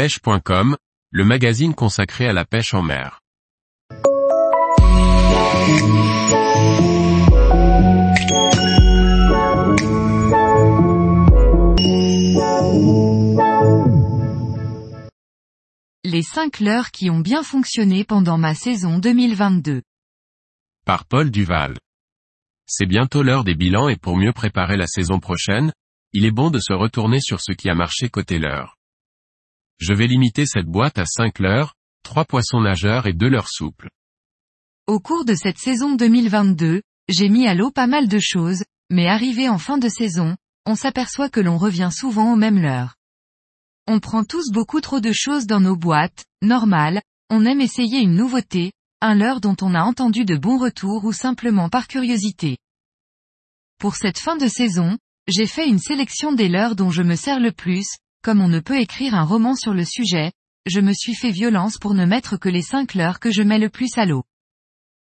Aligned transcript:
pêche.com, 0.00 0.78
le 1.10 1.24
magazine 1.26 1.74
consacré 1.74 2.26
à 2.26 2.32
la 2.32 2.46
pêche 2.46 2.72
en 2.72 2.80
mer. 2.80 3.20
Les 16.02 16.22
5 16.22 16.60
leurres 16.60 16.90
qui 16.92 17.10
ont 17.10 17.20
bien 17.20 17.42
fonctionné 17.42 18.04
pendant 18.04 18.38
ma 18.38 18.54
saison 18.54 18.98
2022. 19.00 19.82
Par 20.86 21.04
Paul 21.04 21.30
Duval. 21.30 21.76
C'est 22.64 22.86
bientôt 22.86 23.22
l'heure 23.22 23.44
des 23.44 23.54
bilans 23.54 23.90
et 23.90 23.96
pour 23.96 24.16
mieux 24.16 24.32
préparer 24.32 24.78
la 24.78 24.86
saison 24.86 25.20
prochaine, 25.20 25.74
il 26.14 26.24
est 26.24 26.30
bon 26.30 26.48
de 26.48 26.58
se 26.58 26.72
retourner 26.72 27.20
sur 27.20 27.42
ce 27.42 27.52
qui 27.52 27.68
a 27.68 27.74
marché 27.74 28.08
côté 28.08 28.38
leurre. 28.38 28.79
Je 29.80 29.94
vais 29.94 30.06
limiter 30.06 30.44
cette 30.44 30.66
boîte 30.66 30.98
à 30.98 31.06
5 31.06 31.38
leurres, 31.38 31.74
3 32.02 32.26
poissons 32.26 32.60
nageurs 32.60 33.06
et 33.06 33.14
2 33.14 33.28
leurres 33.28 33.48
souples. 33.48 33.88
Au 34.86 35.00
cours 35.00 35.24
de 35.24 35.34
cette 35.34 35.56
saison 35.56 35.94
2022, 35.94 36.82
j'ai 37.08 37.28
mis 37.30 37.46
à 37.46 37.54
l'eau 37.54 37.70
pas 37.70 37.86
mal 37.86 38.06
de 38.06 38.18
choses, 38.18 38.62
mais 38.90 39.08
arrivé 39.08 39.48
en 39.48 39.56
fin 39.56 39.78
de 39.78 39.88
saison, 39.88 40.36
on 40.66 40.74
s'aperçoit 40.74 41.30
que 41.30 41.40
l'on 41.40 41.56
revient 41.56 41.88
souvent 41.90 42.32
au 42.32 42.36
même 42.36 42.60
leurre. 42.60 42.96
On 43.86 44.00
prend 44.00 44.22
tous 44.22 44.50
beaucoup 44.52 44.82
trop 44.82 45.00
de 45.00 45.12
choses 45.12 45.46
dans 45.46 45.60
nos 45.60 45.76
boîtes, 45.76 46.26
normal, 46.42 47.00
on 47.30 47.46
aime 47.46 47.62
essayer 47.62 48.00
une 48.00 48.16
nouveauté, 48.16 48.72
un 49.00 49.14
leurre 49.14 49.40
dont 49.40 49.56
on 49.62 49.74
a 49.74 49.82
entendu 49.82 50.26
de 50.26 50.36
bons 50.36 50.58
retours 50.58 51.04
ou 51.04 51.12
simplement 51.12 51.70
par 51.70 51.88
curiosité. 51.88 52.58
Pour 53.78 53.96
cette 53.96 54.18
fin 54.18 54.36
de 54.36 54.46
saison, 54.46 54.98
j'ai 55.26 55.46
fait 55.46 55.66
une 55.66 55.78
sélection 55.78 56.32
des 56.32 56.50
leurres 56.50 56.76
dont 56.76 56.90
je 56.90 57.02
me 57.02 57.14
sers 57.14 57.40
le 57.40 57.52
plus, 57.52 57.86
comme 58.22 58.40
on 58.40 58.48
ne 58.48 58.60
peut 58.60 58.78
écrire 58.78 59.14
un 59.14 59.24
roman 59.24 59.56
sur 59.56 59.72
le 59.72 59.84
sujet, 59.84 60.32
je 60.66 60.80
me 60.80 60.92
suis 60.92 61.14
fait 61.14 61.30
violence 61.30 61.78
pour 61.78 61.94
ne 61.94 62.04
mettre 62.04 62.36
que 62.36 62.48
les 62.48 62.62
5 62.62 62.94
leurres 62.94 63.20
que 63.20 63.30
je 63.30 63.42
mets 63.42 63.58
le 63.58 63.70
plus 63.70 63.96
à 63.96 64.04
l'eau. 64.04 64.24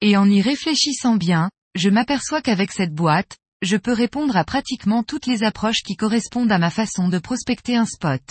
Et 0.00 0.16
en 0.16 0.28
y 0.28 0.40
réfléchissant 0.40 1.16
bien, 1.16 1.50
je 1.74 1.90
m'aperçois 1.90 2.40
qu'avec 2.40 2.72
cette 2.72 2.94
boîte, 2.94 3.36
je 3.62 3.76
peux 3.76 3.92
répondre 3.92 4.36
à 4.36 4.44
pratiquement 4.44 5.02
toutes 5.02 5.26
les 5.26 5.42
approches 5.42 5.82
qui 5.82 5.96
correspondent 5.96 6.52
à 6.52 6.58
ma 6.58 6.70
façon 6.70 7.08
de 7.08 7.18
prospecter 7.18 7.76
un 7.76 7.86
spot. 7.86 8.22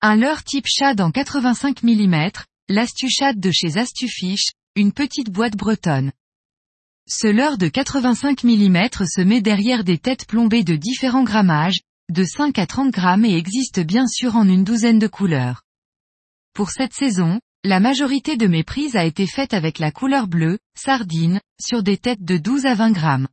Un 0.00 0.16
leurre 0.16 0.44
type 0.44 0.66
Shad 0.66 1.00
en 1.00 1.10
85 1.10 1.82
mm, 1.82 2.30
l'Astushad 2.68 3.38
de 3.40 3.50
chez 3.50 3.78
Astufish, 3.78 4.50
une 4.76 4.92
petite 4.92 5.30
boîte 5.30 5.56
bretonne. 5.56 6.12
Ce 7.06 7.26
leurre 7.26 7.58
de 7.58 7.68
85 7.68 8.44
mm 8.44 8.88
se 9.06 9.20
met 9.20 9.40
derrière 9.40 9.84
des 9.84 9.98
têtes 9.98 10.26
plombées 10.26 10.64
de 10.64 10.76
différents 10.76 11.24
grammages, 11.24 11.80
de 12.10 12.24
5 12.24 12.58
à 12.58 12.66
30 12.66 12.90
grammes 12.90 13.24
et 13.24 13.34
existe 13.34 13.80
bien 13.80 14.06
sûr 14.06 14.36
en 14.36 14.46
une 14.46 14.62
douzaine 14.62 14.98
de 14.98 15.06
couleurs. 15.06 15.62
Pour 16.52 16.70
cette 16.70 16.92
saison, 16.92 17.40
la 17.64 17.80
majorité 17.80 18.36
de 18.36 18.46
mes 18.46 18.62
prises 18.62 18.94
a 18.94 19.04
été 19.04 19.26
faite 19.26 19.54
avec 19.54 19.78
la 19.78 19.90
couleur 19.90 20.26
bleue, 20.26 20.58
sardine, 20.76 21.40
sur 21.58 21.82
des 21.82 21.96
têtes 21.96 22.22
de 22.22 22.36
12 22.36 22.66
à 22.66 22.74
20 22.74 22.92
grammes. 22.92 23.28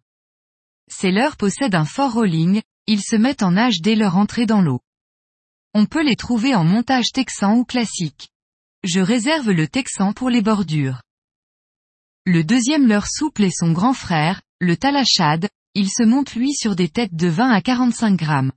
Ces 0.89 1.11
leurres 1.11 1.35
possèdent 1.35 1.75
un 1.75 1.85
fort 1.85 2.13
rolling, 2.13 2.61
ils 2.87 3.01
se 3.01 3.17
mettent 3.17 3.43
en 3.43 3.51
nage 3.51 3.81
dès 3.81 3.95
leur 3.95 4.15
entrée 4.15 4.45
dans 4.45 4.61
l'eau. 4.61 4.79
On 5.73 5.85
peut 5.85 6.03
les 6.03 6.15
trouver 6.15 6.55
en 6.55 6.63
montage 6.63 7.11
texan 7.11 7.57
ou 7.57 7.65
classique. 7.65 8.29
Je 8.83 9.01
réserve 9.01 9.51
le 9.51 9.67
texan 9.67 10.13
pour 10.13 10.29
les 10.29 10.41
bordures. 10.41 11.01
Le 12.25 12.43
deuxième 12.43 12.87
leurre 12.87 13.07
souple 13.07 13.43
est 13.43 13.57
son 13.57 13.73
grand 13.73 13.93
frère, 13.93 14.41
le 14.59 14.77
talachad, 14.77 15.49
il 15.75 15.89
se 15.89 16.03
monte 16.03 16.35
lui 16.35 16.53
sur 16.53 16.75
des 16.75 16.87
têtes 16.89 17.15
de 17.15 17.27
20 17.27 17.51
à 17.51 17.61
45 17.61 18.15
grammes. 18.15 18.51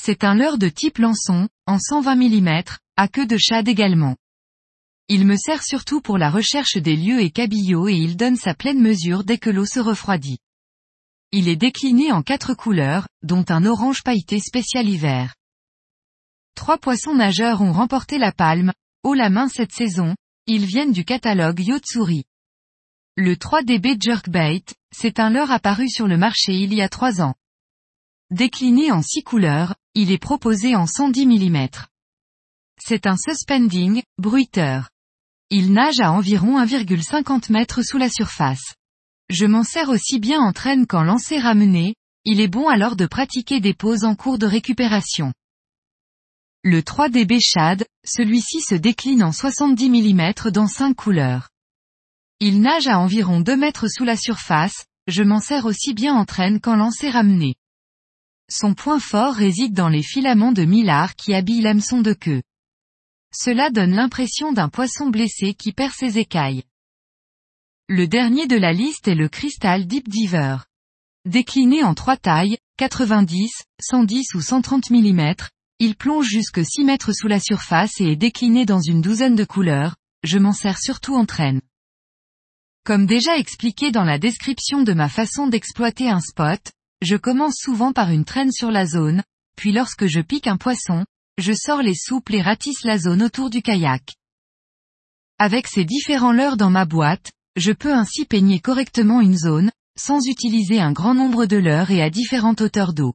C'est 0.00 0.22
un 0.22 0.34
leurre 0.34 0.58
de 0.58 0.68
type 0.68 0.98
lançon, 0.98 1.48
en 1.66 1.78
120 1.78 2.14
mm, 2.14 2.62
à 2.96 3.08
queue 3.08 3.26
de 3.26 3.36
shad 3.36 3.66
également. 3.66 4.16
Il 5.08 5.26
me 5.26 5.36
sert 5.36 5.62
surtout 5.62 6.00
pour 6.00 6.18
la 6.18 6.30
recherche 6.30 6.76
des 6.76 6.96
lieux 6.96 7.20
et 7.20 7.30
cabillots 7.30 7.88
et 7.88 7.96
il 7.96 8.16
donne 8.16 8.36
sa 8.36 8.54
pleine 8.54 8.80
mesure 8.80 9.24
dès 9.24 9.38
que 9.38 9.50
l'eau 9.50 9.66
se 9.66 9.80
refroidit. 9.80 10.38
Il 11.32 11.48
est 11.48 11.56
décliné 11.56 12.12
en 12.12 12.22
quatre 12.22 12.54
couleurs, 12.54 13.08
dont 13.22 13.44
un 13.48 13.66
orange 13.66 14.02
pailleté 14.02 14.38
spécial 14.38 14.88
hiver. 14.88 15.34
Trois 16.54 16.78
poissons 16.78 17.14
nageurs 17.14 17.60
ont 17.60 17.72
remporté 17.72 18.18
la 18.18 18.32
palme, 18.32 18.72
haut 19.02 19.14
la 19.14 19.30
main 19.30 19.48
cette 19.48 19.72
saison, 19.72 20.14
ils 20.46 20.64
viennent 20.64 20.92
du 20.92 21.04
catalogue 21.04 21.60
Yotsuri. 21.60 22.24
Le 23.16 23.34
3DB 23.34 24.00
Jerkbait, 24.00 24.64
c'est 24.94 25.18
un 25.18 25.28
leurre 25.28 25.50
apparu 25.50 25.88
sur 25.88 26.06
le 26.06 26.16
marché 26.16 26.52
il 26.52 26.72
y 26.72 26.82
a 26.82 26.88
trois 26.88 27.20
ans. 27.20 27.34
Décliné 28.30 28.92
en 28.92 29.00
six 29.00 29.22
couleurs, 29.22 29.74
il 29.94 30.12
est 30.12 30.18
proposé 30.18 30.76
en 30.76 30.86
110 30.86 31.24
mm. 31.24 31.68
C'est 32.78 33.06
un 33.06 33.16
suspending, 33.16 34.02
bruiteur. 34.18 34.90
Il 35.48 35.72
nage 35.72 36.00
à 36.00 36.12
environ 36.12 36.62
1,50 36.62 37.56
m 37.56 37.82
sous 37.82 37.96
la 37.96 38.10
surface. 38.10 38.74
Je 39.30 39.46
m'en 39.46 39.64
sers 39.64 39.88
aussi 39.88 40.18
bien 40.18 40.40
en 40.40 40.52
traîne 40.52 40.86
qu'en 40.86 41.04
lancer 41.04 41.38
ramené, 41.38 41.94
il 42.26 42.42
est 42.42 42.48
bon 42.48 42.68
alors 42.68 42.96
de 42.96 43.06
pratiquer 43.06 43.60
des 43.60 43.72
pauses 43.72 44.04
en 44.04 44.14
cours 44.14 44.36
de 44.36 44.46
récupération. 44.46 45.32
Le 46.62 46.82
3DB 46.82 47.40
Shad, 47.40 47.86
celui-ci 48.04 48.60
se 48.60 48.74
décline 48.74 49.22
en 49.22 49.32
70 49.32 49.88
mm 49.88 50.50
dans 50.50 50.66
5 50.66 50.94
couleurs. 50.94 51.48
Il 52.40 52.60
nage 52.60 52.88
à 52.88 52.98
environ 52.98 53.40
2 53.40 53.56
mètres 53.56 53.88
sous 53.88 54.04
la 54.04 54.18
surface, 54.18 54.84
je 55.06 55.22
m'en 55.22 55.40
sers 55.40 55.64
aussi 55.64 55.94
bien 55.94 56.14
en 56.14 56.26
traîne 56.26 56.60
qu'en 56.60 56.76
lancer 56.76 57.08
ramené. 57.08 57.54
Son 58.50 58.74
point 58.74 58.98
fort 58.98 59.34
réside 59.34 59.74
dans 59.74 59.88
les 59.88 60.02
filaments 60.02 60.52
de 60.52 60.64
mylar 60.64 61.16
qui 61.16 61.34
habillent 61.34 61.60
l'hameçon 61.60 62.00
de 62.00 62.14
queue. 62.14 62.42
Cela 63.34 63.70
donne 63.70 63.94
l'impression 63.94 64.52
d'un 64.52 64.70
poisson 64.70 65.10
blessé 65.10 65.52
qui 65.52 65.72
perd 65.72 65.92
ses 65.92 66.18
écailles. 66.18 66.64
Le 67.88 68.06
dernier 68.06 68.46
de 68.46 68.56
la 68.56 68.72
liste 68.72 69.06
est 69.06 69.14
le 69.14 69.28
Crystal 69.28 69.86
Deep 69.86 70.08
Diver. 70.08 70.56
Décliné 71.26 71.84
en 71.84 71.94
trois 71.94 72.16
tailles, 72.16 72.56
90, 72.78 73.50
110 73.80 74.34
ou 74.34 74.40
130 74.40 74.90
mm, 74.90 75.34
il 75.78 75.94
plonge 75.94 76.26
jusque 76.26 76.64
6 76.64 76.84
mètres 76.84 77.12
sous 77.12 77.28
la 77.28 77.40
surface 77.40 78.00
et 78.00 78.12
est 78.12 78.16
décliné 78.16 78.64
dans 78.64 78.80
une 78.80 79.02
douzaine 79.02 79.36
de 79.36 79.44
couleurs, 79.44 79.96
je 80.22 80.38
m'en 80.38 80.52
sers 80.52 80.78
surtout 80.78 81.14
en 81.14 81.26
traîne. 81.26 81.60
Comme 82.84 83.04
déjà 83.04 83.36
expliqué 83.36 83.90
dans 83.90 84.04
la 84.04 84.18
description 84.18 84.82
de 84.82 84.94
ma 84.94 85.08
façon 85.08 85.46
d'exploiter 85.48 86.08
un 86.08 86.20
spot, 86.20 86.72
je 87.02 87.16
commence 87.16 87.56
souvent 87.56 87.92
par 87.92 88.10
une 88.10 88.24
traîne 88.24 88.52
sur 88.52 88.70
la 88.70 88.86
zone, 88.86 89.22
puis 89.56 89.72
lorsque 89.72 90.06
je 90.06 90.20
pique 90.20 90.46
un 90.46 90.56
poisson, 90.56 91.04
je 91.38 91.52
sors 91.52 91.82
les 91.82 91.94
souples 91.94 92.34
et 92.34 92.42
ratisse 92.42 92.84
la 92.84 92.98
zone 92.98 93.22
autour 93.22 93.50
du 93.50 93.62
kayak. 93.62 94.14
Avec 95.38 95.68
ces 95.68 95.84
différents 95.84 96.32
leurres 96.32 96.56
dans 96.56 96.70
ma 96.70 96.84
boîte, 96.84 97.30
je 97.56 97.72
peux 97.72 97.94
ainsi 97.94 98.24
peigner 98.24 98.60
correctement 98.60 99.20
une 99.20 99.36
zone, 99.36 99.70
sans 99.98 100.26
utiliser 100.26 100.80
un 100.80 100.92
grand 100.92 101.14
nombre 101.14 101.46
de 101.46 101.56
leurres 101.56 101.90
et 101.90 102.02
à 102.02 102.10
différentes 102.10 102.60
hauteurs 102.60 102.92
d'eau. 102.92 103.14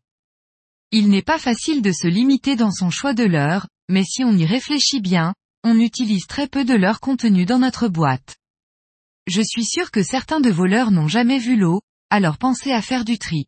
Il 0.92 1.10
n'est 1.10 1.22
pas 1.22 1.40
facile 1.40 1.82
de 1.82 1.92
se 1.92 2.08
limiter 2.08 2.56
dans 2.56 2.72
son 2.72 2.90
choix 2.90 3.14
de 3.14 3.24
leurre, 3.24 3.68
mais 3.90 4.04
si 4.04 4.24
on 4.24 4.32
y 4.32 4.46
réfléchit 4.46 5.02
bien, 5.02 5.34
on 5.64 5.80
utilise 5.80 6.28
très 6.28 6.48
peu 6.48 6.66
de 6.66 6.74
leurres 6.74 7.00
contenus 7.00 7.46
dans 7.46 7.60
notre 7.60 7.88
boîte. 7.88 8.38
Je 9.28 9.42
suis 9.42 9.66
sûr 9.66 9.92
que 9.92 10.04
certains 10.04 10.42
de 10.42 10.50
vos 10.50 10.66
leurres 10.66 10.92
n'ont 10.92 11.08
jamais 11.08 11.40
vu 11.40 11.56
l'eau, 11.56 11.82
alors 12.10 12.38
pensez 12.38 12.72
à 12.72 12.82
faire 12.82 13.06
du 13.06 13.18
tri. 13.18 13.48